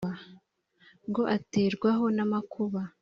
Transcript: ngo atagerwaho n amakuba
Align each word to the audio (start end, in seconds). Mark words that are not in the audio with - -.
ngo 1.09 1.21
atagerwaho 1.35 2.05
n 2.15 2.19
amakuba 2.25 2.81